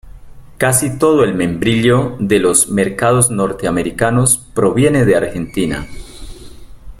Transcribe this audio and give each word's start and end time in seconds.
Casi 0.57 0.97
todo 0.97 1.23
el 1.23 1.35
membrillo 1.35 2.17
de 2.19 2.39
los 2.39 2.69
mercados 2.71 3.29
norteamericanos 3.29 4.39
proviene 4.55 5.05
de 5.05 5.15
Argentina. 5.15 5.85